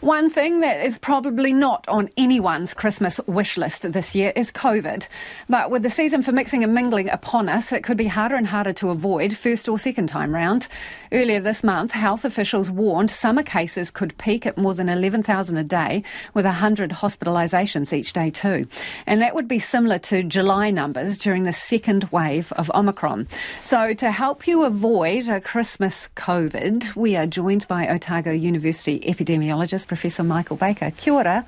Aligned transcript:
One 0.00 0.30
thing 0.30 0.60
that 0.60 0.86
is 0.86 0.96
probably 0.96 1.52
not 1.52 1.84
on 1.88 2.08
anyone's 2.16 2.72
Christmas 2.72 3.18
wish 3.26 3.58
list 3.58 3.92
this 3.92 4.14
year 4.14 4.32
is 4.36 4.52
COVID. 4.52 5.08
But 5.48 5.72
with 5.72 5.82
the 5.82 5.90
season 5.90 6.22
for 6.22 6.30
mixing 6.30 6.62
and 6.62 6.72
mingling 6.72 7.10
upon 7.10 7.48
us, 7.48 7.72
it 7.72 7.82
could 7.82 7.96
be 7.96 8.06
harder 8.06 8.36
and 8.36 8.46
harder 8.46 8.72
to 8.74 8.90
avoid 8.90 9.36
first 9.36 9.68
or 9.68 9.76
second 9.76 10.06
time 10.06 10.32
round. 10.32 10.68
Earlier 11.10 11.40
this 11.40 11.64
month, 11.64 11.90
health 11.90 12.24
officials 12.24 12.70
warned 12.70 13.10
summer 13.10 13.42
cases 13.42 13.90
could 13.90 14.16
peak 14.18 14.46
at 14.46 14.56
more 14.56 14.72
than 14.72 14.88
11,000 14.88 15.56
a 15.56 15.64
day, 15.64 16.04
with 16.32 16.44
100 16.44 16.90
hospitalisations 16.90 17.92
each 17.92 18.12
day 18.12 18.30
too. 18.30 18.68
And 19.04 19.20
that 19.20 19.34
would 19.34 19.48
be 19.48 19.58
similar 19.58 19.98
to 19.98 20.22
July 20.22 20.70
numbers 20.70 21.18
during 21.18 21.42
the 21.42 21.52
second 21.52 22.04
wave 22.12 22.52
of 22.52 22.70
Omicron. 22.72 23.26
So 23.64 23.94
to 23.94 24.12
help 24.12 24.46
you 24.46 24.62
avoid 24.64 25.28
a 25.28 25.40
Christmas 25.40 26.08
COVID, 26.14 26.94
we 26.94 27.16
are 27.16 27.26
joined 27.26 27.66
by 27.66 27.88
Otago 27.88 28.30
University 28.30 29.00
epidemiologist 29.00 29.87
Professor 29.88 30.22
Michael 30.22 30.56
Baker. 30.56 30.92
Kia 30.92 31.12
ora. 31.12 31.46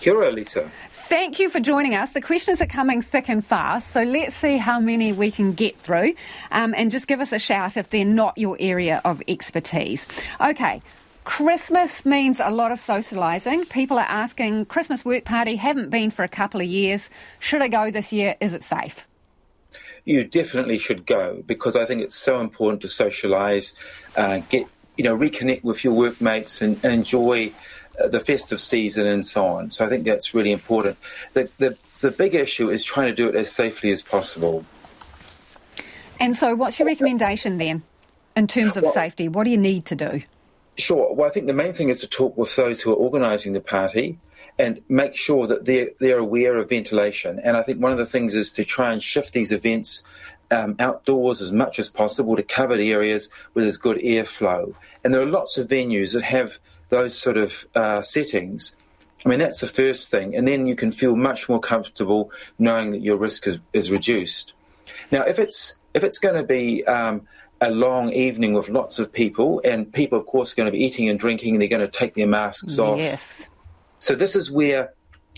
Kia 0.00 0.14
ora, 0.14 0.30
Lisa. 0.30 0.70
Thank 0.90 1.38
you 1.38 1.50
for 1.50 1.60
joining 1.60 1.94
us. 1.94 2.12
The 2.12 2.22
questions 2.22 2.62
are 2.62 2.66
coming 2.66 3.02
thick 3.02 3.28
and 3.28 3.44
fast, 3.44 3.90
so 3.90 4.02
let's 4.02 4.34
see 4.34 4.56
how 4.56 4.80
many 4.80 5.12
we 5.12 5.30
can 5.30 5.52
get 5.52 5.76
through. 5.76 6.14
Um, 6.50 6.74
and 6.74 6.90
just 6.90 7.06
give 7.06 7.20
us 7.20 7.32
a 7.32 7.38
shout 7.38 7.76
if 7.76 7.90
they're 7.90 8.04
not 8.04 8.38
your 8.38 8.56
area 8.58 9.02
of 9.04 9.20
expertise. 9.28 10.06
Okay. 10.40 10.80
Christmas 11.24 12.06
means 12.06 12.40
a 12.40 12.50
lot 12.50 12.72
of 12.72 12.78
socialising. 12.80 13.68
People 13.68 13.98
are 13.98 14.08
asking, 14.08 14.64
Christmas 14.66 15.04
work 15.04 15.24
party, 15.26 15.56
haven't 15.56 15.90
been 15.90 16.10
for 16.10 16.24
a 16.24 16.28
couple 16.28 16.60
of 16.62 16.66
years. 16.66 17.10
Should 17.38 17.60
I 17.60 17.68
go 17.68 17.90
this 17.90 18.10
year? 18.10 18.36
Is 18.40 18.54
it 18.54 18.64
safe? 18.64 19.06
You 20.06 20.24
definitely 20.24 20.78
should 20.78 21.04
go 21.04 21.42
because 21.46 21.76
I 21.76 21.84
think 21.84 22.00
it's 22.00 22.16
so 22.16 22.40
important 22.40 22.80
to 22.82 22.88
socialise, 22.88 23.74
uh, 24.16 24.40
get 24.48 24.66
you 25.00 25.04
know, 25.04 25.16
reconnect 25.16 25.64
with 25.64 25.82
your 25.82 25.94
workmates 25.94 26.60
and, 26.60 26.78
and 26.84 26.92
enjoy 26.92 27.50
uh, 27.98 28.06
the 28.08 28.20
festive 28.20 28.60
season 28.60 29.06
and 29.06 29.24
so 29.24 29.46
on. 29.46 29.70
So 29.70 29.82
I 29.82 29.88
think 29.88 30.04
that's 30.04 30.34
really 30.34 30.52
important. 30.52 30.98
The, 31.32 31.50
the, 31.56 31.78
the 32.02 32.10
big 32.10 32.34
issue 32.34 32.68
is 32.68 32.84
trying 32.84 33.06
to 33.06 33.14
do 33.14 33.26
it 33.26 33.34
as 33.34 33.50
safely 33.50 33.92
as 33.92 34.02
possible. 34.02 34.62
And 36.20 36.36
so, 36.36 36.54
what's 36.54 36.78
your 36.78 36.86
recommendation 36.86 37.56
then 37.56 37.82
in 38.36 38.46
terms 38.46 38.76
of 38.76 38.82
well, 38.82 38.92
safety? 38.92 39.26
What 39.26 39.44
do 39.44 39.50
you 39.50 39.56
need 39.56 39.86
to 39.86 39.96
do? 39.96 40.22
Sure. 40.76 41.14
Well, 41.14 41.26
I 41.26 41.32
think 41.32 41.46
the 41.46 41.54
main 41.54 41.72
thing 41.72 41.88
is 41.88 42.00
to 42.00 42.06
talk 42.06 42.36
with 42.36 42.54
those 42.56 42.82
who 42.82 42.92
are 42.92 42.96
organising 42.96 43.54
the 43.54 43.62
party 43.62 44.18
and 44.58 44.82
make 44.90 45.14
sure 45.14 45.46
that 45.46 45.64
they're, 45.64 45.88
they're 45.98 46.18
aware 46.18 46.58
of 46.58 46.68
ventilation. 46.68 47.40
And 47.42 47.56
I 47.56 47.62
think 47.62 47.80
one 47.80 47.92
of 47.92 47.96
the 47.96 48.04
things 48.04 48.34
is 48.34 48.52
to 48.52 48.66
try 48.66 48.92
and 48.92 49.02
shift 49.02 49.32
these 49.32 49.50
events 49.50 50.02
um, 50.50 50.76
outdoors 50.78 51.40
as 51.40 51.52
much 51.52 51.78
as 51.78 51.88
possible 51.88 52.36
to 52.36 52.42
covered 52.42 52.80
areas 52.80 53.30
where 53.52 53.64
there's 53.64 53.76
good 53.76 53.98
airflow. 53.98 54.74
And 55.04 55.14
there 55.14 55.20
are 55.20 55.26
lots 55.26 55.58
of 55.58 55.68
venues 55.68 56.12
that 56.12 56.22
have 56.22 56.58
those 56.88 57.16
sort 57.16 57.36
of 57.36 57.66
uh, 57.74 58.02
settings. 58.02 58.74
I 59.24 59.28
mean, 59.28 59.38
that's 59.38 59.60
the 59.60 59.66
first 59.66 60.10
thing. 60.10 60.34
And 60.34 60.48
then 60.48 60.66
you 60.66 60.74
can 60.74 60.90
feel 60.90 61.14
much 61.14 61.48
more 61.48 61.60
comfortable 61.60 62.32
knowing 62.58 62.90
that 62.92 63.02
your 63.02 63.16
risk 63.16 63.46
is, 63.46 63.60
is 63.72 63.90
reduced. 63.90 64.54
Now, 65.10 65.22
if 65.22 65.38
it's 65.38 65.74
if 65.92 66.04
it's 66.04 66.18
going 66.18 66.36
to 66.36 66.44
be 66.44 66.84
um, 66.84 67.26
a 67.60 67.70
long 67.70 68.12
evening 68.12 68.54
with 68.54 68.68
lots 68.68 68.98
of 68.98 69.12
people, 69.12 69.60
and 69.64 69.92
people, 69.92 70.18
of 70.18 70.26
course, 70.26 70.52
are 70.52 70.56
going 70.56 70.66
to 70.66 70.72
be 70.72 70.82
eating 70.82 71.08
and 71.08 71.18
drinking, 71.18 71.54
and 71.54 71.60
they're 71.60 71.68
going 71.68 71.80
to 71.80 71.88
take 71.88 72.14
their 72.14 72.26
masks 72.26 72.78
off. 72.78 72.98
Yes. 72.98 73.48
So 73.98 74.14
this 74.14 74.34
is 74.34 74.50
where, 74.50 74.94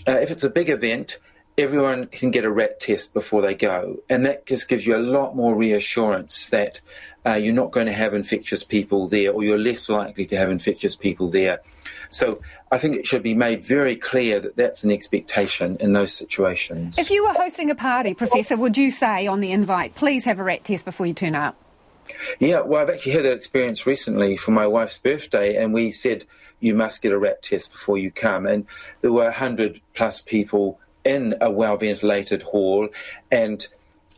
uh, 0.07 0.19
if 0.19 0.31
it's 0.31 0.43
a 0.43 0.49
big 0.49 0.69
event, 0.69 1.19
everyone 1.57 2.07
can 2.07 2.31
get 2.31 2.45
a 2.45 2.51
rat 2.51 2.79
test 2.79 3.13
before 3.13 3.41
they 3.41 3.53
go, 3.53 3.97
and 4.09 4.25
that 4.25 4.45
just 4.45 4.67
gives 4.67 4.85
you 4.85 4.95
a 4.95 4.97
lot 4.97 5.35
more 5.35 5.55
reassurance 5.55 6.49
that 6.49 6.81
uh, 7.25 7.33
you're 7.33 7.53
not 7.53 7.71
going 7.71 7.85
to 7.85 7.93
have 7.93 8.13
infectious 8.13 8.63
people 8.63 9.07
there, 9.07 9.31
or 9.31 9.43
you're 9.43 9.57
less 9.57 9.89
likely 9.89 10.25
to 10.25 10.37
have 10.37 10.49
infectious 10.49 10.95
people 10.95 11.29
there. 11.29 11.61
So 12.09 12.41
I 12.71 12.77
think 12.77 12.95
it 12.95 13.07
should 13.07 13.23
be 13.23 13.33
made 13.33 13.63
very 13.63 13.95
clear 13.95 14.39
that 14.39 14.55
that's 14.55 14.83
an 14.83 14.91
expectation 14.91 15.77
in 15.79 15.93
those 15.93 16.13
situations. 16.13 16.97
If 16.97 17.09
you 17.09 17.23
were 17.23 17.33
hosting 17.33 17.69
a 17.69 17.75
party, 17.75 18.13
Professor, 18.13 18.55
would 18.55 18.77
you 18.77 18.91
say 18.91 19.25
on 19.27 19.39
the 19.39 19.51
invite, 19.51 19.95
please 19.95 20.23
have 20.25 20.39
a 20.39 20.43
rat 20.43 20.63
test 20.63 20.85
before 20.85 21.05
you 21.05 21.13
turn 21.13 21.35
up? 21.35 21.55
Yeah, 22.39 22.61
well, 22.61 22.81
I've 22.81 22.89
actually 22.89 23.13
had 23.13 23.25
that 23.25 23.33
experience 23.33 23.87
recently 23.87 24.37
for 24.37 24.51
my 24.51 24.67
wife's 24.67 24.97
birthday, 24.97 25.55
and 25.55 25.73
we 25.73 25.91
said 25.91 26.25
you 26.59 26.73
must 26.73 27.01
get 27.01 27.11
a 27.11 27.17
rat 27.17 27.41
test 27.41 27.71
before 27.71 27.97
you 27.97 28.11
come. 28.11 28.45
And 28.45 28.65
there 29.01 29.11
were 29.11 29.25
100 29.25 29.81
plus 29.93 30.21
people 30.21 30.79
in 31.05 31.35
a 31.41 31.51
well 31.51 31.77
ventilated 31.77 32.43
hall, 32.43 32.89
and 33.31 33.67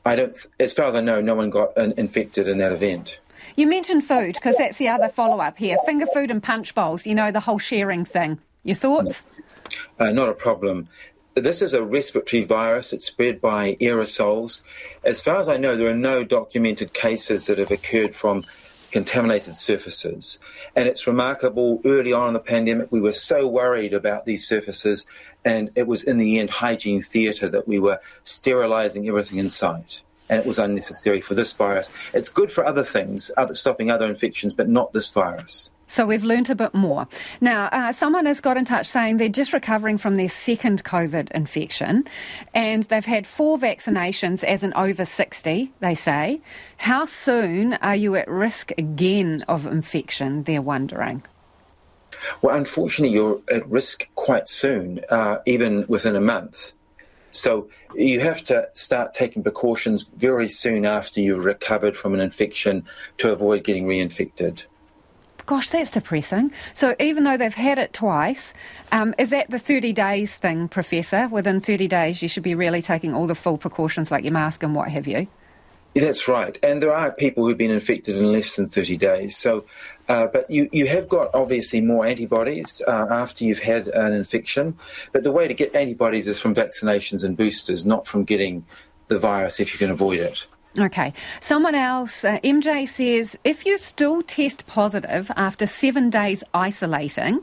I 0.06 0.16
don't, 0.16 0.38
as 0.60 0.74
far 0.74 0.88
as 0.88 0.96
I 0.96 1.02
know, 1.02 1.22
no 1.22 1.36
one 1.36 1.50
got 1.50 1.76
infected 1.78 2.48
in 2.48 2.58
that 2.60 2.72
event. 2.72 3.20
You 3.56 3.68
mentioned 3.68 4.04
food 4.04 4.36
because 4.36 4.58
that's 4.58 4.78
the 4.78 4.88
other 4.88 5.10
follow 5.10 5.40
up 5.40 5.58
here 5.58 5.78
finger 5.86 6.06
food 6.14 6.32
and 6.32 6.42
punch 6.42 6.76
bowls, 6.76 7.08
you 7.08 7.16
know, 7.16 7.32
the 7.32 7.42
whole 7.42 7.60
sharing 7.60 8.06
thing. 8.06 8.40
Your 8.64 8.76
thoughts? 8.76 9.24
Uh, 10.00 10.12
not 10.12 10.30
a 10.30 10.34
problem. 10.34 10.88
This 11.36 11.62
is 11.62 11.74
a 11.74 11.84
respiratory 11.84 12.44
virus. 12.44 12.94
It's 12.94 13.06
spread 13.06 13.42
by 13.42 13.76
aerosols. 13.76 14.62
As 15.04 15.22
far 15.22 15.38
as 15.38 15.48
I 15.48 15.58
know, 15.58 15.76
there 15.76 15.90
are 15.90 15.94
no 15.94 16.24
documented 16.24 16.94
cases 16.94 17.48
that 17.48 17.58
have 17.58 17.72
occurred 17.72 18.16
from 18.16 18.46
contaminated 18.96 19.54
surfaces. 19.54 20.40
And 20.74 20.88
it's 20.88 21.06
remarkable, 21.06 21.82
early 21.84 22.14
on 22.14 22.30
in 22.30 22.34
the 22.34 22.40
pandemic, 22.40 22.94
we 22.94 23.02
were 23.02 23.12
so 23.12 23.46
worried 23.46 23.94
about 23.94 24.26
these 24.26 24.48
surfaces, 24.48 25.06
and 25.44 25.70
it 25.76 25.86
was 25.86 26.02
in 26.02 26.16
the 26.16 26.40
end 26.40 26.50
hygiene 26.50 27.02
theatre 27.02 27.50
that 27.50 27.68
we 27.68 27.78
were 27.78 28.00
sterilising 28.24 29.06
everything 29.10 29.38
in 29.38 29.50
sight. 29.50 30.02
And 30.30 30.40
it 30.40 30.46
was 30.46 30.58
unnecessary 30.58 31.20
for 31.20 31.34
this 31.34 31.52
virus. 31.52 31.90
It's 32.14 32.30
good 32.30 32.54
for 32.54 32.66
other 32.66 32.86
things, 32.86 33.32
other, 33.36 33.54
stopping 33.54 33.92
other 33.92 34.08
infections, 34.08 34.54
but 34.54 34.70
not 34.70 34.94
this 34.94 35.10
virus. 35.10 35.72
So 35.88 36.06
we've 36.06 36.24
learnt 36.24 36.50
a 36.50 36.56
bit 36.56 36.74
more. 36.74 37.08
Now, 37.42 37.66
uh, 37.72 37.92
someone 37.92 38.26
has 38.26 38.42
got 38.42 38.58
in 38.58 38.66
touch 38.66 38.88
saying 38.88 39.18
they're 39.18 39.30
just 39.30 39.54
recovering 39.54 39.98
from 39.98 40.16
their 40.16 40.30
second 40.30 40.84
COVID 40.84 41.32
infection 41.32 42.06
and 42.54 42.84
they've 42.84 43.06
had 43.06 43.28
four 43.28 43.58
vaccinations 43.58 44.44
as 44.44 44.64
an 44.64 44.74
over 44.76 45.06
60, 45.06 45.72
they 45.80 45.96
say. 45.96 46.42
How 46.78 47.06
soon 47.06 47.74
are 47.76 47.96
you 47.96 48.16
at 48.16 48.28
risk 48.28 48.72
again 48.78 49.44
of 49.48 49.66
infection, 49.66 50.44
they're 50.44 50.62
wondering? 50.62 51.24
Well, 52.42 52.56
unfortunately, 52.56 53.14
you're 53.14 53.42
at 53.52 53.68
risk 53.70 54.08
quite 54.16 54.48
soon, 54.48 55.02
uh, 55.10 55.40
even 55.46 55.86
within 55.88 56.16
a 56.16 56.22
month. 56.22 56.74
So 57.32 57.68
you 57.94 58.22
have 58.22 58.44
to 58.46 58.70
start 58.72 59.14
taking 59.14 59.44
precautions 59.44 60.04
very 60.04 60.48
soon 60.48 60.86
after 60.86 61.20
you've 61.20 61.44
recovered 61.44 61.98
from 61.98 62.14
an 62.14 62.22
infection 62.22 62.86
to 63.18 63.32
avoid 63.32 63.66
getting 63.66 63.88
reinfected. 63.88 64.66
Gosh, 65.46 65.70
that's 65.70 65.92
depressing. 65.92 66.52
So 66.74 66.96
even 67.00 67.24
though 67.24 67.38
they've 67.38 67.54
had 67.54 67.78
it 67.78 67.94
twice, 67.94 68.54
um, 68.92 69.14
is 69.20 69.30
that 69.30 69.52
the 69.52 69.60
30 69.60 69.94
days 69.94 70.38
thing, 70.38 70.68
Professor? 70.68 71.28
Within 71.28 71.62
30 71.62 71.88
days, 71.88 72.24
you 72.24 72.28
should 72.28 72.42
be 72.42 72.56
really 72.56 72.82
taking 72.82 73.14
all 73.14 73.28
the 73.28 73.36
full 73.36 73.58
precautions 73.58 74.12
like 74.12 74.24
your 74.24 74.34
mask 74.34 74.64
and 74.64 74.74
what 74.74 74.90
have 74.90 75.06
you. 75.06 75.28
That's 75.94 76.28
right. 76.28 76.58
And 76.62 76.82
there 76.82 76.94
are 76.94 77.12
people 77.12 77.46
who've 77.46 77.58
been 77.58 77.72
infected 77.72 78.18
in 78.18 78.32
less 78.32 78.56
than 78.56 78.68
30 78.68 78.98
days. 78.98 79.38
So, 79.38 79.66
uh, 80.10 80.28
but 80.28 80.50
you, 80.50 80.68
you 80.74 80.88
have 80.88 81.08
got 81.08 81.30
obviously 81.34 81.80
more 81.80 82.06
antibodies 82.06 82.82
uh, 82.86 83.08
after 83.10 83.46
you've 83.46 83.60
had 83.60 83.88
an 83.90 84.14
infection. 84.14 84.78
But 85.14 85.24
the 85.24 85.32
way 85.32 85.48
to 85.48 85.54
get 85.54 85.74
antibodies 85.76 86.28
is 86.28 86.40
from 86.40 86.56
vaccinations 86.56 87.24
and 87.24 87.38
boosters, 87.38 87.86
not 87.86 88.08
from 88.08 88.26
getting 88.26 88.66
the 89.08 89.20
virus 89.20 89.60
if 89.60 89.72
you 89.72 89.80
can 89.80 89.92
avoid 89.92 90.20
it. 90.20 90.48
Okay. 90.78 91.14
Someone 91.40 91.74
else, 91.74 92.26
uh, 92.26 92.40
MJ 92.44 92.86
says, 92.86 93.38
if 93.46 93.66
you 93.66 93.78
still 93.78 94.22
test 94.22 94.68
positive 94.68 95.32
after 95.38 95.66
seven 95.66 96.10
days 96.10 96.44
isolating 96.54 97.42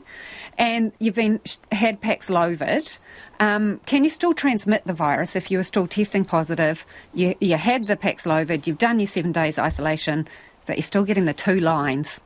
and 0.57 0.91
you've 0.99 1.15
been 1.15 1.39
had 1.71 1.99
Paxlovid, 1.99 2.99
um, 3.39 3.81
can 3.87 4.03
you 4.03 4.11
still 4.11 4.33
transmit 4.33 4.85
the 4.85 4.93
virus 4.93 5.35
if 5.35 5.49
you 5.49 5.59
are 5.59 5.63
still 5.63 5.87
testing 5.87 6.25
positive? 6.25 6.85
You, 7.15 7.33
you 7.41 7.57
had 7.57 7.87
the 7.87 7.97
Paxlovid, 7.97 8.67
you've 8.67 8.77
done 8.77 8.99
your 8.99 9.07
seven 9.07 9.31
days 9.31 9.57
isolation, 9.57 10.27
but 10.67 10.77
you're 10.77 10.83
still 10.83 11.03
getting 11.03 11.25
the 11.25 11.33
two 11.33 11.59
lines. 11.59 12.21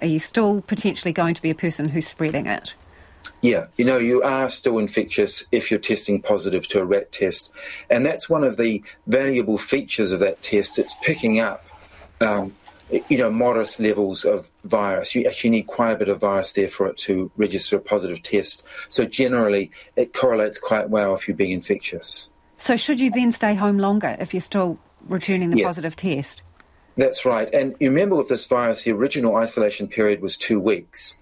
Are 0.00 0.06
you 0.06 0.20
still 0.20 0.60
potentially 0.62 1.12
going 1.12 1.34
to 1.34 1.42
be 1.42 1.50
a 1.50 1.54
person 1.54 1.88
who's 1.88 2.06
spreading 2.06 2.46
it? 2.46 2.74
Yeah, 3.44 3.66
you 3.76 3.84
know, 3.84 3.98
you 3.98 4.22
are 4.22 4.48
still 4.48 4.78
infectious 4.78 5.44
if 5.52 5.70
you're 5.70 5.78
testing 5.78 6.22
positive 6.22 6.66
to 6.68 6.80
a 6.80 6.84
rat 6.86 7.12
test. 7.12 7.50
And 7.90 8.06
that's 8.06 8.26
one 8.26 8.42
of 8.42 8.56
the 8.56 8.82
valuable 9.06 9.58
features 9.58 10.12
of 10.12 10.20
that 10.20 10.40
test. 10.40 10.78
It's 10.78 10.94
picking 11.02 11.40
up, 11.40 11.62
um, 12.22 12.54
you 12.90 13.18
know, 13.18 13.30
modest 13.30 13.80
levels 13.80 14.24
of 14.24 14.48
virus. 14.64 15.14
You 15.14 15.26
actually 15.26 15.50
need 15.50 15.66
quite 15.66 15.90
a 15.90 15.96
bit 15.96 16.08
of 16.08 16.20
virus 16.20 16.54
there 16.54 16.68
for 16.68 16.86
it 16.86 16.96
to 17.00 17.30
register 17.36 17.76
a 17.76 17.80
positive 17.80 18.22
test. 18.22 18.62
So 18.88 19.04
generally, 19.04 19.70
it 19.94 20.14
correlates 20.14 20.58
quite 20.58 20.88
well 20.88 21.14
if 21.14 21.28
you're 21.28 21.36
being 21.36 21.52
infectious. 21.52 22.30
So 22.56 22.78
should 22.78 22.98
you 22.98 23.10
then 23.10 23.30
stay 23.30 23.54
home 23.54 23.76
longer 23.76 24.16
if 24.18 24.32
you're 24.32 24.40
still 24.40 24.78
returning 25.06 25.50
the 25.50 25.58
yeah. 25.58 25.66
positive 25.66 25.96
test? 25.96 26.40
That's 26.96 27.26
right. 27.26 27.52
And 27.52 27.76
you 27.78 27.90
remember 27.90 28.16
with 28.16 28.30
this 28.30 28.46
virus, 28.46 28.84
the 28.84 28.92
original 28.92 29.36
isolation 29.36 29.86
period 29.86 30.22
was 30.22 30.38
two 30.38 30.58
weeks. 30.58 31.16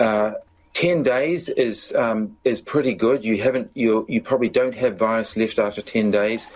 Uh, 0.00 0.32
ten 0.78 1.02
days 1.02 1.48
is 1.48 1.92
um, 1.96 2.36
is 2.44 2.60
pretty 2.60 2.94
good. 2.94 3.24
You 3.24 3.42
haven't 3.42 3.68
you 3.74 4.06
you 4.08 4.20
probably 4.22 4.48
don't 4.48 4.76
have 4.76 4.96
virus 4.96 5.36
left 5.36 5.58
after 5.58 5.82
ten 5.82 6.12
days, 6.12 6.46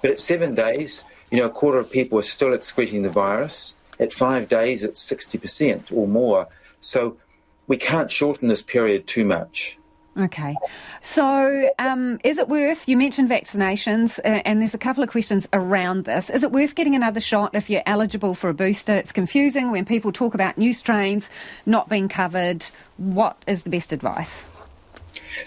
but 0.00 0.10
at 0.12 0.18
seven 0.18 0.54
days, 0.54 1.04
you 1.30 1.38
know, 1.38 1.46
a 1.46 1.50
quarter 1.50 1.78
of 1.78 1.90
people 1.90 2.18
are 2.18 2.30
still 2.36 2.54
excreting 2.54 3.02
the 3.02 3.10
virus. 3.10 3.76
At 4.00 4.14
five 4.14 4.48
days, 4.48 4.82
it's 4.82 5.00
sixty 5.12 5.36
percent 5.36 5.92
or 5.92 6.08
more. 6.08 6.48
So 6.80 7.18
we 7.66 7.76
can't 7.76 8.10
shorten 8.10 8.48
this 8.48 8.62
period 8.62 9.06
too 9.06 9.26
much. 9.26 9.78
Okay. 10.18 10.56
So, 11.02 11.70
um, 11.78 12.18
is 12.24 12.38
it 12.38 12.48
worth, 12.48 12.88
you 12.88 12.96
mentioned 12.96 13.28
vaccinations, 13.28 14.18
uh, 14.20 14.40
and 14.46 14.62
there's 14.62 14.72
a 14.72 14.78
couple 14.78 15.02
of 15.02 15.10
questions 15.10 15.46
around 15.52 16.04
this. 16.04 16.30
Is 16.30 16.42
it 16.42 16.52
worth 16.52 16.74
getting 16.74 16.94
another 16.94 17.20
shot 17.20 17.54
if 17.54 17.68
you're 17.68 17.82
eligible 17.84 18.34
for 18.34 18.48
a 18.48 18.54
booster? 18.54 18.94
It's 18.94 19.12
confusing 19.12 19.70
when 19.70 19.84
people 19.84 20.12
talk 20.12 20.32
about 20.32 20.56
new 20.56 20.72
strains 20.72 21.28
not 21.66 21.90
being 21.90 22.08
covered. 22.08 22.64
What 22.96 23.42
is 23.46 23.64
the 23.64 23.70
best 23.70 23.92
advice? 23.92 24.46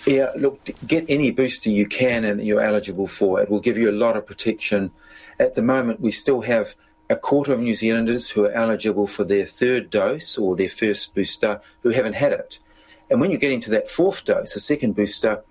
Yeah, 0.05 0.31
look, 0.37 0.69
get 0.85 1.05
any 1.09 1.31
booster 1.31 1.71
you 1.71 1.87
can 1.87 2.23
and 2.23 2.45
you're 2.45 2.61
eligible 2.61 3.07
for. 3.07 3.41
It 3.41 3.49
will 3.49 3.59
give 3.59 3.77
you 3.77 3.89
a 3.89 3.91
lot 3.91 4.15
of 4.15 4.27
protection. 4.27 4.91
At 5.39 5.55
the 5.55 5.63
moment, 5.63 5.99
we 5.99 6.11
still 6.11 6.41
have 6.41 6.75
a 7.09 7.15
quarter 7.15 7.53
of 7.53 7.59
New 7.59 7.73
Zealanders 7.73 8.29
who 8.29 8.45
are 8.45 8.51
eligible 8.51 9.07
for 9.07 9.23
their 9.23 9.47
third 9.47 9.89
dose 9.89 10.37
or 10.37 10.55
their 10.55 10.69
first 10.69 11.15
booster 11.15 11.59
who 11.81 11.89
haven't 11.89 12.13
had 12.13 12.33
it. 12.33 12.59
And 13.09 13.19
when 13.19 13.31
you're 13.31 13.39
getting 13.39 13.61
to 13.61 13.71
that 13.71 13.89
fourth 13.89 14.25
dose, 14.25 14.53
the 14.53 14.59
second 14.59 14.95
booster, 14.95 15.43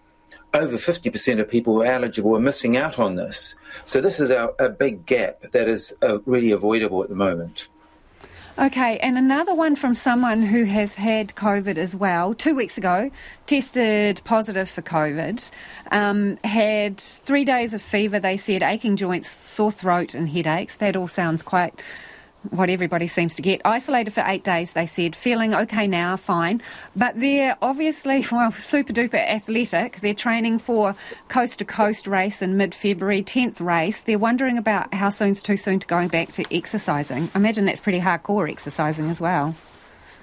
over 0.55 0.77
50% 0.77 1.41
of 1.41 1.49
people 1.49 1.75
who 1.75 1.83
are 1.83 1.87
eligible 1.87 2.37
are 2.37 2.41
missing 2.41 2.77
out 2.77 2.99
on 2.99 3.17
this. 3.17 3.55
So 3.85 4.01
this 4.01 4.21
is 4.21 4.31
a, 4.31 4.51
a 4.59 4.69
big 4.69 5.05
gap 5.07 5.43
that 5.53 5.69
is 5.69 5.95
uh, 6.03 6.21
really 6.21 6.53
avoidable 6.53 7.03
at 7.03 7.09
the 7.09 7.15
moment. 7.15 7.69
Okay, 8.59 8.99
and 8.99 9.17
another 9.17 9.55
one 9.55 9.77
from 9.77 9.95
someone 9.95 10.43
who 10.43 10.65
has 10.65 10.97
had 10.97 11.37
COVID 11.37 11.77
as 11.77 11.95
well. 11.95 12.35
Two 12.35 12.57
weeks 12.57 12.77
ago, 12.77 13.09
tested 13.47 14.21
positive 14.25 14.69
for 14.69 14.83
COVID. 14.83 15.49
Um, 15.93 16.39
had 16.43 16.99
three 16.99 17.45
days 17.45 17.73
of 17.73 17.81
fever, 17.81 18.19
they 18.19 18.37
said, 18.37 18.65
aching 18.65 18.97
joints, 18.97 19.31
sore 19.31 19.71
throat, 19.71 20.13
and 20.13 20.29
headaches. 20.29 20.79
That 20.79 20.97
all 20.97 21.07
sounds 21.07 21.45
quite 21.45 21.81
what 22.50 22.70
everybody 22.70 23.06
seems 23.06 23.35
to 23.35 23.43
get. 23.43 23.61
Isolated 23.64 24.12
for 24.12 24.23
eight 24.26 24.44
days, 24.44 24.73
they 24.73 24.87
said, 24.87 25.17
feeling 25.17 25.55
okay 25.55 25.87
now, 25.87 26.17
fine. 26.17 26.62
But 26.94 27.19
they're 27.20 27.56
obviously, 27.61 28.25
well, 28.32 28.52
super 28.52 28.93
duper 28.93 29.14
athletic. 29.14 30.00
They're 30.00 30.14
training 30.14 30.61
for 30.61 30.94
coast 31.29 31.58
to 31.58 31.64
coast 31.64 32.06
race 32.06 32.43
in 32.43 32.56
mid 32.56 32.75
February, 32.75 33.23
10th 33.23 33.61
race. 33.61 34.02
They're 34.02 34.19
wondering 34.19 34.58
about 34.58 34.94
how 34.94 35.11
soon's 35.11 35.43
too 35.43 35.56
soon 35.56 35.81
to 35.81 35.87
going 35.87 36.08
back 36.08 36.31
to 36.32 36.44
exercising. 36.55 37.31
I 37.35 37.38
imagine 37.38 37.64
that's 37.64 37.81
pretty 37.81 38.00
hardcore 38.00 38.50
exercising 38.50 39.11
as 39.11 39.20
well. 39.20 39.55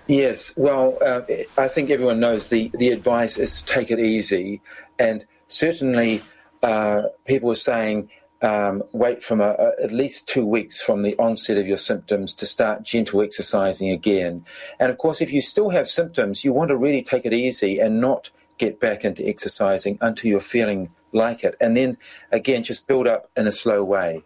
Yes, 0.07 0.53
well, 0.55 0.97
uh, 1.03 1.21
I 1.57 1.67
think 1.67 1.89
everyone 1.89 2.19
knows 2.19 2.49
the, 2.49 2.69
the 2.75 2.89
advice 2.89 3.37
is 3.37 3.61
to 3.61 3.65
take 3.65 3.89
it 3.89 3.99
easy. 3.99 4.61
And 4.99 5.25
certainly, 5.47 6.21
uh, 6.61 7.03
people 7.25 7.51
are 7.51 7.55
saying, 7.55 8.09
um, 8.41 8.83
wait 8.91 9.23
from 9.23 9.41
a, 9.41 9.49
a, 9.49 9.83
at 9.83 9.91
least 9.91 10.27
two 10.27 10.45
weeks 10.45 10.81
from 10.81 11.03
the 11.03 11.15
onset 11.17 11.57
of 11.57 11.67
your 11.67 11.77
symptoms 11.77 12.33
to 12.35 12.45
start 12.45 12.83
gentle 12.83 13.21
exercising 13.21 13.89
again. 13.89 14.45
And 14.79 14.91
of 14.91 14.97
course, 14.97 15.21
if 15.21 15.31
you 15.31 15.41
still 15.41 15.69
have 15.69 15.87
symptoms, 15.87 16.43
you 16.43 16.53
want 16.53 16.69
to 16.69 16.77
really 16.77 17.01
take 17.01 17.25
it 17.25 17.33
easy 17.33 17.79
and 17.79 18.01
not 18.01 18.29
get 18.57 18.79
back 18.79 19.03
into 19.03 19.27
exercising 19.27 19.97
until 20.01 20.29
you're 20.29 20.39
feeling 20.39 20.89
like 21.11 21.43
it. 21.43 21.55
And 21.59 21.75
then 21.75 21.97
again, 22.31 22.63
just 22.63 22.87
build 22.87 23.07
up 23.07 23.29
in 23.35 23.47
a 23.47 23.51
slow 23.51 23.83
way. 23.83 24.23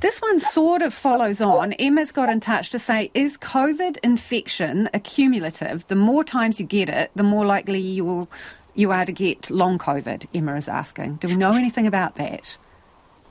This 0.00 0.20
one 0.20 0.38
sort 0.38 0.82
of 0.82 0.92
follows 0.92 1.40
on. 1.40 1.72
Emma's 1.74 2.12
got 2.12 2.28
in 2.28 2.40
touch 2.40 2.68
to 2.70 2.78
say, 2.78 3.10
is 3.14 3.38
COVID 3.38 3.96
infection 4.04 4.90
accumulative? 4.92 5.86
The 5.86 5.96
more 5.96 6.22
times 6.24 6.60
you 6.60 6.66
get 6.66 6.90
it, 6.90 7.10
the 7.14 7.22
more 7.22 7.46
likely 7.46 7.80
you'll 7.80 8.28
you 8.78 8.92
are 8.92 9.04
to 9.04 9.12
get 9.12 9.50
long 9.50 9.76
COVID, 9.76 10.28
Emma 10.32 10.54
is 10.54 10.68
asking. 10.68 11.16
Do 11.16 11.26
we 11.26 11.34
know 11.34 11.52
anything 11.52 11.88
about 11.88 12.14
that? 12.14 12.56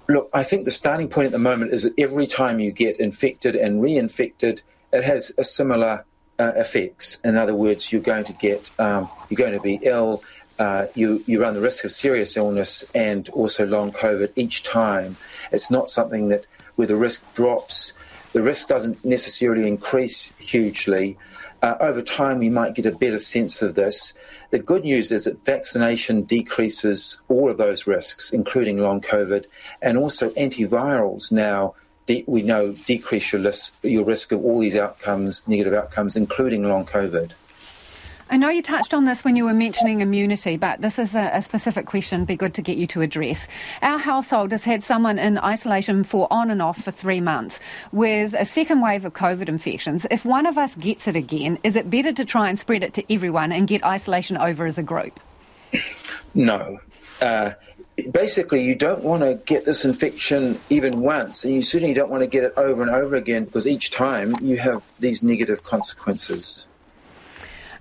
Look, 0.10 0.30
I 0.34 0.44
think 0.44 0.66
the 0.66 0.72
starting 0.72 1.08
point 1.08 1.28
at 1.28 1.32
the 1.32 1.40
moment 1.40 1.74
is 1.74 1.84
that 1.84 1.94
every 1.98 2.28
time 2.28 2.60
you 2.60 2.72
get 2.72 3.00
infected 3.00 3.56
and 3.56 3.82
reinfected, 3.82 4.62
it 4.92 5.04
has 5.06 5.32
a 5.38 5.46
similar 5.46 6.06
uh, 6.38 6.52
effects. 6.56 7.18
In 7.24 7.38
other 7.38 7.56
words, 7.56 7.94
you're 7.94 8.02
going 8.02 8.26
to 8.26 8.34
get, 8.34 8.70
um, 8.78 9.10
you're 9.30 9.38
going 9.38 9.54
to 9.54 9.62
be 9.62 9.80
ill. 9.84 10.22
Uh, 10.60 10.88
you 10.96 11.24
you 11.28 11.42
run 11.42 11.54
the 11.54 11.62
risk 11.62 11.86
of 11.86 11.92
serious 11.92 12.36
illness 12.36 12.84
and 12.96 13.30
also 13.30 13.66
long 13.66 13.92
COVID 13.92 14.32
each 14.36 14.64
time. 14.64 15.16
It's 15.52 15.70
not 15.70 15.90
something 15.90 16.30
that 16.30 16.46
where 16.76 16.88
the 16.88 16.96
risk 16.96 17.24
drops. 17.34 17.94
The 18.34 18.42
risk 18.42 18.68
doesn't 18.68 19.06
necessarily 19.06 19.68
increase 19.68 20.34
hugely. 20.38 21.18
Uh, 21.62 21.76
over 21.80 22.02
time, 22.02 22.40
we 22.40 22.50
might 22.50 22.76
get 22.76 22.86
a 22.86 22.92
better 22.92 23.18
sense 23.18 23.62
of 23.62 23.76
this. 23.76 24.14
The 24.52 24.60
good 24.60 24.84
news 24.84 25.12
is 25.12 25.26
that 25.26 25.44
vaccination 25.44 26.24
decreases 26.24 27.20
all 27.28 27.50
of 27.50 27.58
those 27.58 27.88
risks, 27.88 28.32
including 28.32 28.78
long 28.78 29.02
COVID, 29.02 29.46
and 29.82 29.98
also 29.98 30.30
antivirals 30.32 31.32
now. 31.32 31.74
De- 32.06 32.24
we 32.28 32.42
know 32.42 32.72
decrease 32.72 33.34
your, 33.34 33.42
list, 33.42 33.74
your 33.82 34.06
risk 34.06 34.32
of 34.32 34.46
all 34.46 34.60
these 34.60 34.78
outcomes, 34.78 35.48
negative 35.48 35.74
outcomes, 35.74 36.16
including 36.16 36.64
long 36.64 36.86
COVID. 36.86 37.32
I 38.30 38.36
know 38.36 38.50
you 38.50 38.62
touched 38.62 38.94
on 38.94 39.06
this 39.06 39.24
when 39.24 39.38
you 39.38 39.46
were 39.46 39.54
mentioning 39.54 40.02
immunity, 40.02 40.58
but 40.58 40.82
this 40.82 41.00
is 41.00 41.16
a, 41.16 41.32
a, 41.34 41.42
specific 41.42 41.86
question. 41.86 42.26
Be 42.26 42.36
good 42.36 42.54
to 42.56 42.62
get 42.62 42.78
you 42.78 42.86
to 42.88 43.02
address. 43.02 43.48
Our 43.82 43.98
household 43.98 44.52
has 44.52 44.66
had 44.66 44.84
someone 44.84 45.18
in 45.18 45.38
isolation 45.38 46.04
for 46.04 46.28
on 46.32 46.52
and 46.52 46.62
off 46.62 46.84
for 46.84 46.92
three 46.92 47.22
months 47.22 47.60
with 47.94 48.34
a 48.34 48.44
second 48.44 48.82
wave 48.82 49.06
of 49.06 49.14
COVID 49.14 49.48
infections. 49.48 50.06
If 50.12 50.26
one 50.26 50.46
of 50.46 50.58
us 50.58 50.76
gets 50.76 51.08
it 51.08 51.16
again, 51.16 51.58
is 51.64 51.78
it 51.78 51.90
better 51.90 52.12
to 52.12 52.26
try 52.26 52.50
and 52.50 52.60
spread 52.60 52.84
it 52.84 52.94
to 52.96 53.14
everyone 53.14 53.54
and 53.54 53.66
get 53.66 53.86
isolation 53.86 54.36
over 54.38 54.66
as 54.66 54.78
a 54.78 54.84
group? 54.84 55.20
No. 56.34 56.80
Uh, 57.22 57.52
basically, 58.12 58.62
you 58.62 58.76
don't 58.76 59.04
want 59.04 59.24
to 59.24 59.36
get 59.46 59.66
this 59.66 59.86
infection 59.86 60.60
even 60.70 61.00
once, 61.00 61.46
and 61.46 61.54
you 61.54 61.62
certainly 61.62 61.94
don't 61.94 62.10
want 62.10 62.22
to 62.22 62.28
get 62.28 62.44
it 62.44 62.54
over 62.58 62.82
and 62.82 62.92
over 62.92 63.16
again 63.16 63.46
because 63.46 63.66
each 63.66 63.90
time 63.90 64.34
you 64.42 64.58
have 64.58 64.84
these 65.00 65.24
negative 65.24 65.64
consequences. 65.64 66.68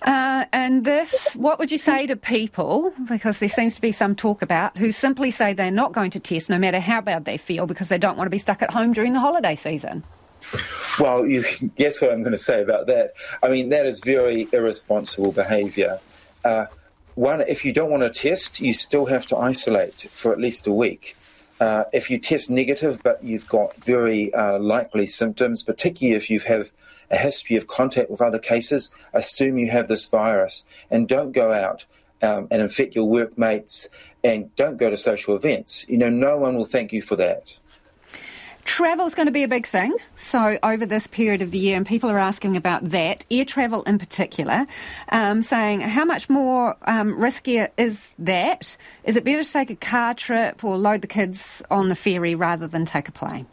Uh, 0.06 0.44
and 0.52 0.84
this, 0.84 1.34
what 1.34 1.58
would 1.58 1.72
you 1.72 1.78
say 1.78 2.06
to 2.06 2.14
people, 2.14 2.92
because 3.08 3.40
there 3.40 3.48
seems 3.48 3.74
to 3.74 3.80
be 3.80 3.90
some 3.90 4.14
talk 4.14 4.40
about, 4.40 4.78
who 4.78 4.92
simply 4.92 5.32
say 5.32 5.52
they're 5.52 5.70
not 5.70 5.92
going 5.92 6.12
to 6.12 6.20
test 6.20 6.48
no 6.48 6.58
matter 6.58 6.78
how 6.78 7.00
bad 7.00 7.24
they 7.24 7.36
feel 7.36 7.66
because 7.66 7.88
they 7.88 7.98
don't 7.98 8.16
want 8.16 8.26
to 8.26 8.30
be 8.30 8.38
stuck 8.38 8.62
at 8.62 8.70
home 8.70 8.92
during 8.92 9.12
the 9.14 9.20
holiday 9.20 9.56
season? 9.56 10.04
Well, 11.00 11.26
you 11.26 11.44
guess 11.76 12.00
what 12.00 12.12
I'm 12.12 12.22
going 12.22 12.32
to 12.32 12.38
say 12.38 12.62
about 12.62 12.86
that. 12.86 13.14
I 13.42 13.48
mean, 13.48 13.70
that 13.70 13.84
is 13.84 13.98
very 14.00 14.48
irresponsible 14.52 15.32
behaviour. 15.32 15.98
Uh, 16.44 16.66
one, 17.16 17.40
if 17.40 17.64
you 17.64 17.72
don't 17.72 17.90
want 17.90 18.02
to 18.02 18.10
test, 18.10 18.60
you 18.60 18.72
still 18.72 19.06
have 19.06 19.26
to 19.26 19.36
isolate 19.36 20.02
for 20.02 20.32
at 20.32 20.38
least 20.38 20.68
a 20.68 20.72
week. 20.72 21.16
Uh, 21.58 21.84
if 21.92 22.10
you 22.10 22.18
test 22.18 22.50
negative, 22.50 23.00
but 23.02 23.22
you've 23.24 23.48
got 23.48 23.74
very 23.76 24.32
uh, 24.34 24.58
likely 24.58 25.06
symptoms, 25.06 25.62
particularly 25.62 26.16
if 26.16 26.28
you 26.28 26.38
have 26.40 26.70
a 27.10 27.16
history 27.16 27.56
of 27.56 27.66
contact 27.66 28.10
with 28.10 28.20
other 28.20 28.38
cases, 28.38 28.90
assume 29.14 29.58
you 29.58 29.70
have 29.70 29.88
this 29.88 30.06
virus 30.06 30.64
and 30.90 31.08
don't 31.08 31.32
go 31.32 31.52
out 31.52 31.86
um, 32.22 32.48
and 32.50 32.60
infect 32.60 32.94
your 32.94 33.08
workmates 33.08 33.88
and 34.24 34.54
don't 34.56 34.76
go 34.76 34.90
to 34.90 34.96
social 34.96 35.36
events. 35.36 35.86
You 35.88 35.98
know, 35.98 36.10
no 36.10 36.36
one 36.36 36.56
will 36.56 36.64
thank 36.64 36.92
you 36.92 37.00
for 37.00 37.16
that. 37.16 37.58
Travel 38.66 39.06
is 39.06 39.14
going 39.14 39.26
to 39.26 39.32
be 39.32 39.44
a 39.44 39.48
big 39.48 39.64
thing. 39.64 39.94
So, 40.16 40.58
over 40.60 40.84
this 40.84 41.06
period 41.06 41.40
of 41.40 41.52
the 41.52 41.58
year, 41.58 41.76
and 41.76 41.86
people 41.86 42.10
are 42.10 42.18
asking 42.18 42.56
about 42.56 42.90
that, 42.90 43.24
air 43.30 43.44
travel 43.44 43.84
in 43.84 43.96
particular, 43.96 44.66
um, 45.10 45.42
saying 45.42 45.82
how 45.82 46.04
much 46.04 46.28
more 46.28 46.76
um, 46.82 47.14
riskier 47.14 47.70
is 47.78 48.12
that? 48.18 48.76
Is 49.04 49.14
it 49.14 49.22
better 49.22 49.44
to 49.44 49.52
take 49.52 49.70
a 49.70 49.76
car 49.76 50.14
trip 50.14 50.64
or 50.64 50.76
load 50.76 51.02
the 51.02 51.06
kids 51.06 51.62
on 51.70 51.88
the 51.88 51.94
ferry 51.94 52.34
rather 52.34 52.66
than 52.66 52.84
take 52.84 53.08
a 53.08 53.12
plane? 53.12 53.46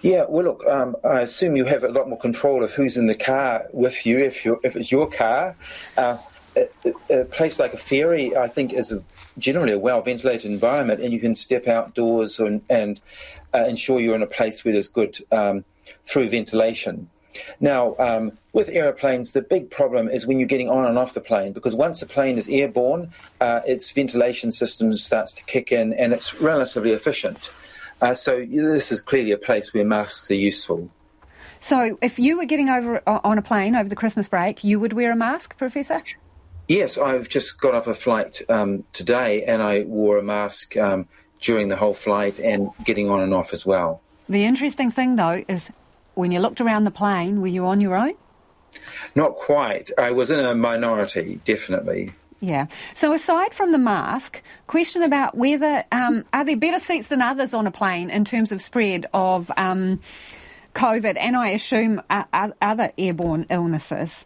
Yeah, 0.00 0.24
well, 0.28 0.44
look, 0.44 0.66
um, 0.66 0.96
I 1.04 1.20
assume 1.20 1.54
you 1.54 1.66
have 1.66 1.84
a 1.84 1.88
lot 1.88 2.08
more 2.08 2.18
control 2.18 2.64
of 2.64 2.72
who's 2.72 2.96
in 2.96 3.06
the 3.06 3.14
car 3.14 3.66
with 3.70 4.06
you 4.06 4.18
if, 4.18 4.46
you 4.46 4.60
if 4.64 4.76
it's 4.76 4.90
your 4.90 5.10
car. 5.10 5.56
Uh, 5.96 6.16
a, 6.56 6.92
a, 7.10 7.24
place 7.24 7.58
like 7.58 7.74
a 7.74 7.78
ferry, 7.78 8.36
I 8.36 8.48
think, 8.48 8.72
is 8.72 8.92
a, 8.92 9.02
generally 9.38 9.72
a 9.72 9.78
well 9.78 10.00
ventilated 10.02 10.50
environment, 10.50 11.00
and 11.00 11.12
you 11.12 11.18
can 11.18 11.34
step 11.34 11.66
outdoors 11.66 12.38
and, 12.38 12.62
and 12.70 13.00
uh, 13.54 13.64
ensure 13.66 14.00
you're 14.00 14.14
in 14.14 14.22
a 14.22 14.26
place 14.26 14.64
where 14.64 14.72
there's 14.72 14.88
good 14.88 15.18
um, 15.32 15.64
through 16.04 16.28
ventilation. 16.28 17.08
Now, 17.60 17.96
um, 17.98 18.38
with 18.52 18.68
aeroplanes, 18.68 19.32
the 19.32 19.42
big 19.42 19.70
problem 19.70 20.08
is 20.08 20.26
when 20.26 20.38
you're 20.38 20.48
getting 20.48 20.68
on 20.68 20.84
and 20.84 20.98
off 20.98 21.14
the 21.14 21.20
plane, 21.20 21.52
because 21.52 21.74
once 21.74 22.00
the 22.00 22.06
plane 22.06 22.38
is 22.38 22.48
airborne, 22.48 23.12
uh, 23.40 23.60
its 23.66 23.90
ventilation 23.90 24.52
system 24.52 24.96
starts 24.96 25.32
to 25.32 25.44
kick 25.44 25.72
in, 25.72 25.92
and 25.94 26.12
it's 26.12 26.40
relatively 26.40 26.92
efficient. 26.92 27.50
Uh, 28.00 28.14
so 28.14 28.44
this 28.44 28.92
is 28.92 29.00
clearly 29.00 29.32
a 29.32 29.38
place 29.38 29.72
where 29.72 29.84
masks 29.84 30.30
are 30.30 30.34
useful. 30.34 30.90
So 31.60 31.98
if 32.02 32.18
you 32.18 32.36
were 32.36 32.44
getting 32.44 32.68
over 32.68 33.02
on 33.06 33.38
a 33.38 33.42
plane 33.42 33.74
over 33.74 33.88
the 33.88 33.96
Christmas 33.96 34.28
break, 34.28 34.62
you 34.62 34.78
would 34.78 34.92
wear 34.92 35.10
a 35.10 35.16
mask, 35.16 35.56
Professor? 35.56 36.02
Yes, 36.68 36.98
I've 36.98 37.28
just 37.28 37.58
got 37.60 37.74
off 37.74 37.86
a 37.86 37.94
flight 37.94 38.42
um, 38.48 38.84
today 38.92 39.44
and 39.44 39.62
I 39.62 39.84
wore 39.84 40.18
a 40.18 40.22
mask 40.22 40.76
um, 40.76 41.08
during 41.44 41.68
the 41.68 41.76
whole 41.76 41.94
flight 41.94 42.38
and 42.38 42.70
getting 42.84 43.10
on 43.10 43.20
and 43.20 43.34
off 43.34 43.52
as 43.52 43.66
well. 43.66 44.00
The 44.28 44.44
interesting 44.44 44.90
thing, 44.90 45.16
though, 45.16 45.44
is 45.46 45.70
when 46.14 46.30
you 46.32 46.40
looked 46.40 46.60
around 46.60 46.84
the 46.84 46.90
plane, 46.90 47.40
were 47.40 47.48
you 47.48 47.66
on 47.66 47.80
your 47.80 47.94
own? 47.94 48.14
Not 49.14 49.36
quite. 49.36 49.90
I 49.98 50.10
was 50.10 50.30
in 50.30 50.40
a 50.40 50.54
minority, 50.54 51.40
definitely. 51.44 52.12
Yeah. 52.40 52.66
So 52.94 53.12
aside 53.12 53.54
from 53.54 53.72
the 53.72 53.78
mask, 53.78 54.42
question 54.66 55.02
about 55.02 55.36
whether 55.36 55.84
um, 55.92 56.24
are 56.32 56.44
there 56.44 56.56
better 56.56 56.78
seats 56.78 57.08
than 57.08 57.22
others 57.22 57.54
on 57.54 57.66
a 57.66 57.70
plane 57.70 58.10
in 58.10 58.24
terms 58.24 58.50
of 58.50 58.60
spread 58.60 59.06
of 59.14 59.50
um, 59.56 60.00
COVID, 60.74 61.16
and 61.18 61.36
I 61.36 61.50
assume 61.50 62.02
uh, 62.10 62.24
other 62.60 62.92
airborne 62.98 63.46
illnesses. 63.50 64.24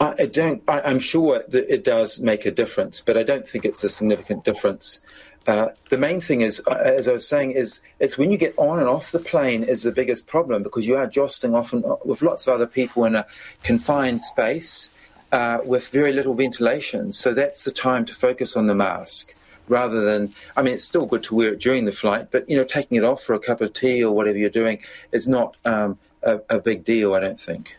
I, 0.00 0.26
don't. 0.26 0.62
I, 0.66 0.90
am 0.90 0.98
sure 0.98 1.44
that 1.48 1.72
it 1.72 1.84
does 1.84 2.18
make 2.18 2.46
a 2.46 2.50
difference, 2.50 3.00
but 3.00 3.16
I 3.16 3.22
don't 3.22 3.46
think 3.46 3.64
it's 3.64 3.84
a 3.84 3.88
significant 3.88 4.44
difference. 4.44 5.00
Uh, 5.46 5.68
the 5.88 5.98
main 5.98 6.20
thing 6.20 6.40
is, 6.40 6.62
uh, 6.68 6.74
as 6.74 7.08
I 7.08 7.12
was 7.12 7.26
saying, 7.26 7.52
is 7.52 7.80
it's 7.98 8.16
when 8.16 8.30
you 8.30 8.38
get 8.38 8.54
on 8.56 8.78
and 8.78 8.88
off 8.88 9.10
the 9.10 9.18
plane 9.18 9.64
is 9.64 9.82
the 9.82 9.90
biggest 9.90 10.26
problem 10.26 10.62
because 10.62 10.86
you 10.86 10.96
are 10.96 11.06
jostling 11.06 11.54
often 11.54 11.84
uh, 11.84 11.96
with 12.04 12.22
lots 12.22 12.46
of 12.46 12.54
other 12.54 12.66
people 12.66 13.04
in 13.04 13.16
a 13.16 13.26
confined 13.62 14.20
space 14.20 14.90
uh, 15.32 15.58
with 15.64 15.88
very 15.88 16.12
little 16.12 16.34
ventilation. 16.34 17.10
So 17.10 17.34
that's 17.34 17.64
the 17.64 17.72
time 17.72 18.04
to 18.04 18.14
focus 18.14 18.56
on 18.56 18.66
the 18.66 18.74
mask 18.74 19.34
rather 19.66 20.02
than. 20.02 20.32
I 20.56 20.62
mean, 20.62 20.74
it's 20.74 20.84
still 20.84 21.06
good 21.06 21.24
to 21.24 21.34
wear 21.34 21.52
it 21.54 21.60
during 21.60 21.86
the 21.86 21.92
flight, 21.92 22.28
but 22.30 22.48
you 22.48 22.56
know, 22.56 22.64
taking 22.64 22.96
it 22.96 23.04
off 23.04 23.22
for 23.22 23.34
a 23.34 23.40
cup 23.40 23.60
of 23.60 23.72
tea 23.72 24.04
or 24.04 24.14
whatever 24.14 24.38
you're 24.38 24.50
doing 24.50 24.78
is 25.10 25.26
not 25.26 25.56
um, 25.64 25.98
a, 26.22 26.40
a 26.50 26.60
big 26.60 26.84
deal. 26.84 27.14
I 27.14 27.20
don't 27.20 27.40
think. 27.40 27.76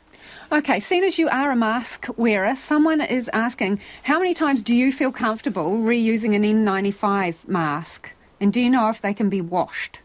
Okay, 0.54 0.80
seeing 0.80 1.04
as 1.04 1.18
you 1.18 1.28
are 1.30 1.50
a 1.50 1.56
mask 1.56 2.06
wearer, 2.16 2.56
someone 2.56 3.02
is 3.02 3.28
asking, 3.34 3.80
how 4.04 4.20
many 4.20 4.36
times 4.36 4.62
do 4.62 4.76
you 4.76 4.92
feel 4.92 5.12
comfortable 5.12 5.80
reusing 5.80 6.36
an 6.36 6.44
N95 6.44 7.48
mask? 7.48 8.12
And 8.40 8.54
do 8.54 8.62
you 8.62 8.70
know 8.70 8.88
if 8.90 9.02
they 9.02 9.16
can 9.16 9.30
be 9.30 9.42
washed? 9.42 10.02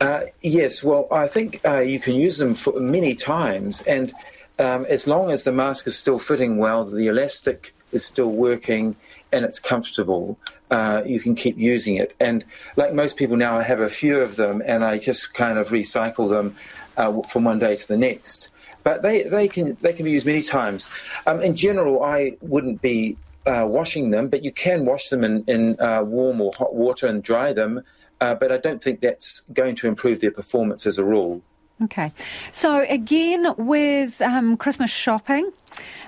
Uh, 0.00 0.22
yes, 0.40 0.82
well, 0.82 1.06
I 1.12 1.28
think 1.28 1.60
uh, 1.66 1.80
you 1.80 2.00
can 2.00 2.14
use 2.14 2.38
them 2.38 2.54
for 2.54 2.72
many 2.80 3.14
times, 3.14 3.82
and 3.82 4.10
um, 4.58 4.86
as 4.86 5.06
long 5.06 5.30
as 5.30 5.42
the 5.42 5.52
mask 5.52 5.86
is 5.86 5.98
still 5.98 6.18
fitting 6.18 6.56
well, 6.56 6.86
the 6.86 7.08
elastic 7.08 7.74
is 7.92 8.06
still 8.06 8.32
working, 8.32 8.96
and 9.30 9.44
it's 9.44 9.60
comfortable, 9.60 10.38
uh, 10.70 11.02
you 11.04 11.20
can 11.20 11.34
keep 11.34 11.58
using 11.58 11.96
it. 11.96 12.16
And 12.18 12.42
like 12.76 12.94
most 12.94 13.18
people 13.18 13.36
now, 13.36 13.58
I 13.58 13.64
have 13.64 13.80
a 13.80 13.90
few 13.90 14.16
of 14.20 14.36
them, 14.36 14.62
and 14.64 14.82
I 14.82 14.96
just 14.96 15.34
kind 15.34 15.58
of 15.58 15.68
recycle 15.68 16.30
them 16.30 16.56
uh, 16.96 17.20
from 17.28 17.44
one 17.44 17.58
day 17.58 17.76
to 17.76 17.86
the 17.86 17.98
next 17.98 18.48
but 18.84 19.02
they, 19.02 19.22
they 19.22 19.48
can 19.48 19.76
they 19.80 19.92
can 19.92 20.04
be 20.04 20.12
used 20.12 20.26
many 20.26 20.42
times. 20.42 20.88
Um, 21.26 21.40
in 21.40 21.56
general, 21.56 22.04
I 22.04 22.36
wouldn't 22.42 22.80
be 22.80 23.16
uh, 23.46 23.66
washing 23.68 24.10
them, 24.10 24.28
but 24.28 24.44
you 24.44 24.52
can 24.52 24.84
wash 24.84 25.08
them 25.08 25.24
in, 25.24 25.44
in 25.46 25.80
uh, 25.80 26.02
warm 26.02 26.40
or 26.40 26.52
hot 26.56 26.74
water 26.74 27.06
and 27.06 27.22
dry 27.22 27.52
them. 27.52 27.82
Uh, 28.20 28.34
but 28.34 28.52
I 28.52 28.58
don't 28.58 28.82
think 28.82 29.00
that's 29.00 29.40
going 29.52 29.74
to 29.76 29.88
improve 29.88 30.20
their 30.20 30.30
performance 30.30 30.86
as 30.86 30.98
a 30.98 31.04
rule. 31.04 31.42
Okay. 31.82 32.12
So, 32.52 32.86
again, 32.88 33.52
with 33.58 34.22
um, 34.22 34.56
Christmas 34.56 34.90
shopping, 34.90 35.52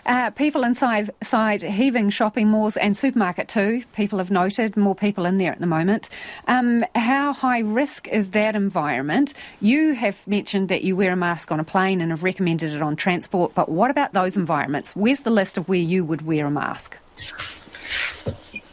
uh, 0.07 0.31
people 0.31 0.63
inside 0.63 1.11
side 1.23 1.63
heaving 1.63 2.09
shopping 2.11 2.49
malls 2.49 2.77
and 2.77 2.97
supermarket 2.97 3.49
too. 3.49 3.83
People 3.93 4.19
have 4.19 4.31
noted 4.31 4.77
more 4.77 4.95
people 4.95 5.27
in 5.27 5.39
there 5.39 5.51
at 5.51 5.59
the 5.59 5.67
moment. 5.67 6.09
Um, 6.47 6.85
how 6.95 7.33
high 7.33 7.59
risk 7.59 8.07
is 8.09 8.31
that 8.31 8.55
environment? 8.55 9.35
You 9.61 9.95
have 9.95 10.25
mentioned 10.29 10.69
that 10.69 10.85
you 10.85 10.95
wear 10.95 11.13
a 11.13 11.17
mask 11.17 11.51
on 11.51 11.59
a 11.59 11.65
plane 11.65 12.01
and 12.01 12.13
have 12.13 12.23
recommended 12.23 12.73
it 12.73 12.81
on 12.81 12.95
transport, 12.95 13.55
but 13.55 13.69
what 13.69 13.91
about 13.91 14.13
those 14.13 14.37
environments? 14.37 14.95
Where's 14.95 15.21
the 15.21 15.31
list 15.31 15.59
of 15.59 15.69
where 15.69 15.79
you 15.79 16.05
would 16.05 16.23
wear 16.23 16.47
a 16.47 16.51
mask? 16.51 16.97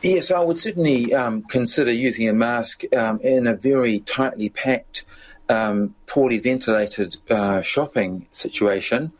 Yes, 0.04 0.32
I 0.32 0.44
would 0.44 0.60
certainly 0.60 1.14
um, 1.14 1.44
consider 1.44 1.92
using 1.92 2.30
a 2.30 2.34
mask 2.34 2.84
um, 2.96 3.20
in 3.22 3.48
a 3.48 3.56
very 3.56 4.02
tightly 4.02 4.50
packed 4.50 5.06
um, 5.50 5.96
poorly 6.08 6.40
ventilated 6.40 7.18
uh, 7.30 7.62
shopping 7.62 8.28
situation. 8.32 9.12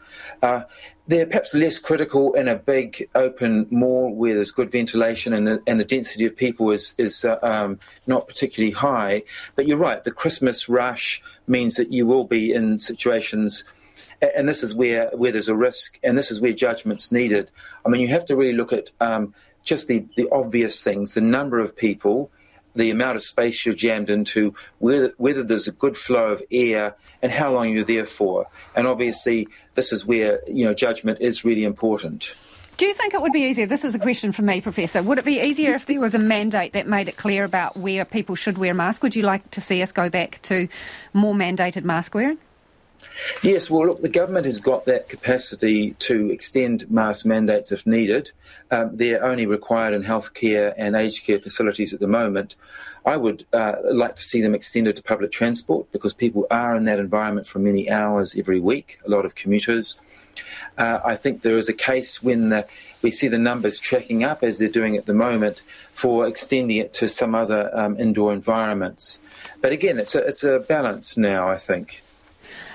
Uh, 0.42 0.64
they're 1.08 1.26
perhaps 1.26 1.54
less 1.54 1.80
critical 1.80 2.34
in 2.34 2.48
a 2.48 2.56
big 2.56 3.10
open 3.14 3.68
mall 3.70 4.14
where 4.16 4.36
there's 4.36 4.52
good 4.52 4.72
ventilation 4.72 5.34
and 5.34 5.48
the, 5.48 5.62
and 5.68 5.80
the 5.80 5.86
density 5.86 6.26
of 6.26 6.36
people 6.36 6.72
is, 6.72 6.94
is 6.98 7.26
uh, 7.26 7.38
um, 7.44 7.80
not 8.08 8.28
particularly 8.28 8.72
high. 8.72 9.24
But 9.56 9.68
you're 9.68 9.78
right, 9.78 10.04
the 10.04 10.12
Christmas 10.12 10.70
rush 10.70 11.22
means 11.46 11.76
that 11.76 11.92
you 11.92 12.06
will 12.06 12.24
be 12.24 12.54
in 12.54 12.78
situations, 12.78 13.66
and 14.36 14.48
this 14.48 14.64
is 14.64 14.74
where, 14.74 15.10
where 15.12 15.34
there's 15.34 15.50
a 15.50 15.56
risk, 15.56 16.00
and 16.04 16.18
this 16.18 16.32
is 16.32 16.40
where 16.40 16.54
judgment's 16.54 17.12
needed. 17.12 17.52
I 17.86 17.90
mean, 17.90 18.00
you 18.00 18.08
have 18.08 18.26
to 18.26 18.38
really 18.38 18.56
look 18.56 18.72
at 18.72 18.92
um, 19.02 19.34
just 19.64 19.90
the, 19.90 20.06
the 20.16 20.30
obvious 20.32 20.82
things, 20.84 21.16
the 21.16 21.22
number 21.22 21.60
of 21.60 21.76
people 21.76 22.32
the 22.76 22.90
amount 22.90 23.16
of 23.16 23.24
space 23.24 23.66
you're 23.66 23.76
jammed 23.76 24.10
into, 24.10 24.54
whether, 24.80 25.14
whether 25.18 25.44
there's 25.44 25.68
a 25.68 25.72
good 25.72 25.98
flow 25.98 26.32
of 26.32 26.42
air, 26.52 26.96
and 27.22 27.32
how 27.32 27.54
long 27.54 27.70
you're 27.70 27.84
there 27.84 28.06
for. 28.06 28.48
And 28.76 28.88
obviously, 28.88 29.48
this 29.76 29.92
is 29.92 30.06
where 30.06 30.42
you 30.48 30.66
know 30.66 30.74
judgment 30.74 31.20
is 31.22 31.46
really 31.46 31.64
important. 31.64 32.34
Do 32.76 32.88
you 32.88 32.94
think 32.94 33.14
it 33.14 33.22
would 33.22 33.32
be 33.32 33.44
easier? 33.44 33.68
This 33.68 33.86
is 33.86 33.94
a 33.94 34.00
question 34.00 34.32
for 34.32 34.42
me, 34.42 34.60
Professor. 34.60 35.04
Would 35.04 35.20
it 35.20 35.26
be 35.26 35.40
easier 35.40 35.76
if 35.76 35.86
there 35.86 36.00
was 36.00 36.16
a 36.16 36.20
mandate 36.20 36.74
that 36.74 36.88
made 36.88 37.08
it 37.08 37.18
clear 37.18 37.44
about 37.44 37.78
where 37.78 38.04
people 38.04 38.34
should 38.34 38.58
wear 38.58 38.74
masks? 38.74 39.04
Would 39.04 39.16
you 39.16 39.22
like 39.22 39.50
to 39.52 39.62
see 39.62 39.84
us 39.84 39.92
go 39.92 40.10
back 40.10 40.42
to 40.44 40.68
more 41.14 41.36
mandated 41.36 41.84
mask 41.84 42.16
wearing? 42.16 42.40
Yes, 43.42 43.70
well, 43.70 43.88
look, 43.88 44.02
the 44.02 44.10
government 44.10 44.46
has 44.46 44.60
got 44.60 44.86
that 44.86 45.10
capacity 45.10 45.92
to 46.00 46.30
extend 46.32 46.90
mask 46.90 47.26
mandates 47.26 47.72
if 47.72 47.86
needed. 47.86 48.32
Um, 48.72 48.96
they're 48.96 49.24
only 49.24 49.46
required 49.46 49.94
in 49.94 50.04
healthcare 50.04 50.74
and 50.78 50.96
aged 50.96 51.26
care 51.26 51.40
facilities 51.40 51.94
at 51.94 52.00
the 52.00 52.08
moment. 52.08 52.56
I 53.06 53.18
would 53.18 53.46
uh, 53.52 53.76
like 53.92 54.16
to 54.16 54.24
see 54.24 54.42
them 54.42 54.56
extended 54.56 54.96
to 54.96 55.04
public 55.04 55.32
transport 55.32 55.92
because 55.92 56.14
people 56.14 56.48
are 56.50 56.76
in 56.76 56.86
that 56.86 57.00
environment 57.00 57.48
for 57.48 57.60
many 57.60 57.90
hours 57.90 58.36
every 58.36 58.60
week, 58.60 59.00
a 59.06 59.10
lot 59.10 59.26
of 59.26 59.36
commuters. 59.36 59.98
Uh, 60.78 61.00
I 61.04 61.16
think 61.16 61.42
there 61.42 61.58
is 61.58 61.70
a 61.70 61.74
case 61.74 62.24
when 62.24 62.50
the, 62.50 62.66
we 63.02 63.12
see 63.12 63.28
the 63.28 63.38
numbers 63.38 63.80
tracking 63.80 64.24
up 64.24 64.44
as 64.44 64.58
they're 64.58 64.70
doing 64.70 64.98
at 64.98 65.06
the 65.06 65.14
moment 65.14 65.62
for 65.92 66.28
extending 66.28 66.78
it 66.78 66.94
to 66.96 67.08
some 67.08 67.36
other 67.36 67.70
um, 67.78 68.00
indoor 68.00 68.34
environments. 68.34 69.20
But 69.62 69.72
again, 69.72 70.00
it's 70.00 70.16
a, 70.16 70.20
it's 70.20 70.44
a 70.44 70.60
balance 70.60 71.18
now, 71.18 71.50
I 71.50 71.58
think. 71.58 72.03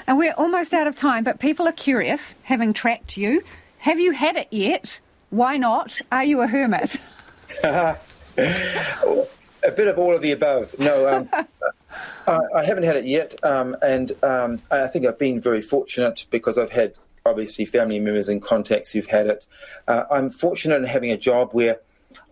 And 0.09 0.17
we're 0.17 0.33
almost 0.38 0.73
out 0.73 0.87
of 0.87 0.97
time, 0.97 1.23
but 1.23 1.38
people 1.38 1.69
are 1.69 1.73
curious, 1.73 2.35
having 2.45 2.73
tracked 2.73 3.19
you. 3.19 3.45
Have 3.81 4.00
you 4.00 4.12
had 4.12 4.37
it 4.37 4.49
yet? 4.50 5.00
Why 5.29 5.59
not? 5.59 6.00
Are 6.11 6.25
you 6.25 6.41
a 6.41 6.47
hermit? 6.47 6.97
a 7.62 7.99
bit 8.38 9.87
of 9.87 9.99
all 9.99 10.15
of 10.15 10.23
the 10.23 10.33
above. 10.33 10.75
No, 10.79 11.07
um, 11.15 11.29
I, 12.27 12.38
I, 12.57 12.65
haven't 12.65 12.85
had 12.85 12.97
it 12.97 13.05
yet, 13.05 13.35
um, 13.45 13.77
and 13.83 14.12
um, 14.25 14.61
I 14.71 14.87
think 14.87 15.05
I've 15.05 15.19
been 15.19 15.43
very 15.43 15.61
fortunate 15.61 16.25
because 16.31 16.57
I've 16.57 16.71
had 16.71 16.95
obviously 17.27 17.67
family 17.67 18.00
members 18.00 18.31
and 18.31 18.41
contacts 18.41 18.93
who've 18.93 19.07
had 19.07 19.27
it. 19.27 19.47
Uh, 19.87 20.05
I'm 20.11 20.31
fortunate 20.31 20.77
in 20.77 20.85
having 20.85 21.11
a 21.11 21.19
job 21.19 21.53
where 21.53 21.81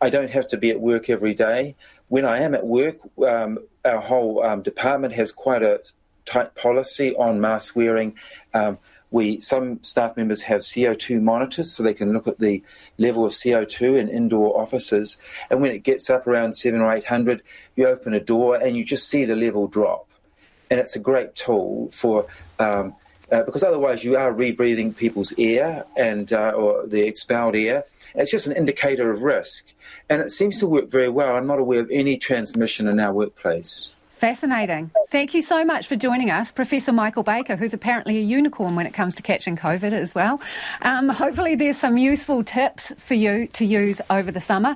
I 0.01 0.09
don't 0.09 0.31
have 0.31 0.49
to 0.49 0.57
be 0.57 0.71
at 0.71 0.81
work 0.81 1.11
every 1.11 1.35
day. 1.35 1.77
When 2.09 2.25
I 2.25 2.41
am 2.41 2.55
at 2.55 2.67
work, 2.67 3.01
um, 3.23 3.59
our 3.85 4.01
whole 4.01 4.43
um, 4.43 4.63
department 4.63 5.13
has 5.13 5.31
quite 5.31 5.63
a 5.63 5.83
tight 6.27 6.55
policy 6.55 7.15
on 7.17 7.41
mask 7.41 7.75
wearing. 7.75 8.15
Um, 8.53 8.79
we 9.11 9.41
some 9.41 9.83
staff 9.83 10.17
members 10.17 10.43
have 10.43 10.61
CO2 10.61 11.23
monitors 11.23 11.73
so 11.73 11.83
they 11.83 11.95
can 11.95 12.13
look 12.13 12.27
at 12.27 12.39
the 12.39 12.63
level 12.99 13.25
of 13.25 13.33
CO2 13.33 13.99
in 13.99 14.09
indoor 14.09 14.61
offices. 14.61 15.17
And 15.49 15.61
when 15.61 15.71
it 15.71 15.85
gets 15.85 16.11
up 16.11 16.27
around 16.27 16.55
seven 16.55 16.81
or 16.81 16.93
eight 16.93 17.05
hundred, 17.05 17.43
you 17.77 17.87
open 17.87 18.15
a 18.15 18.21
door 18.21 18.57
and 18.57 18.77
you 18.77 18.85
just 18.85 19.09
see 19.09 19.25
the 19.25 19.37
level 19.37 19.69
drop. 19.69 20.09
And 20.71 20.81
it's 20.81 20.97
a 20.97 20.99
great 20.99 21.35
tool 21.35 21.89
for 21.93 22.27
um, 22.59 22.95
uh, 23.31 23.43
because 23.43 23.63
otherwise 23.63 24.05
you 24.05 24.17
are 24.17 24.33
rebreathing 24.33 24.97
people's 24.97 25.33
air 25.39 25.85
and 25.97 26.33
uh, 26.33 26.51
or 26.51 26.87
the 26.87 27.03
expelled 27.03 27.57
air. 27.57 27.85
It's 28.15 28.31
just 28.31 28.47
an 28.47 28.57
indicator 28.57 29.11
of 29.11 29.23
risk, 29.23 29.73
and 30.09 30.23
it 30.23 30.31
seems 30.31 30.59
to 30.61 30.67
work 30.67 30.89
very 30.89 31.11
well. 31.11 31.37
I'm 31.37 31.47
not 31.47 31.59
aware 31.59 31.81
of 31.81 31.91
any 31.91 32.17
transmission 32.17 32.89
in 32.89 32.99
our 32.99 33.13
workplace. 33.13 33.96
Fascinating. 34.17 34.91
Thank 35.11 35.35
you 35.35 35.43
so 35.43 35.63
much 35.63 35.87
for 35.87 35.95
joining 35.95 36.31
us, 36.31 36.51
Professor 36.51 36.91
Michael 36.91 37.23
Baker, 37.23 37.55
who's 37.55 37.75
apparently 37.75 38.17
a 38.17 38.23
unicorn 38.23 38.75
when 38.75 38.87
it 38.87 38.95
comes 38.95 39.15
to 39.17 39.23
catching 39.23 39.59
COVID 39.59 39.93
as 39.93 40.15
well. 40.15 40.41
Um, 40.81 41.11
hopefully, 41.11 41.55
there's 41.55 41.77
some 41.77 41.99
useful 41.99 42.43
tips 42.43 42.95
for 42.97 43.13
you 43.13 43.47
to 43.49 43.67
use 43.67 44.01
over 44.09 44.33
the 44.33 44.41
summer. 44.41 44.75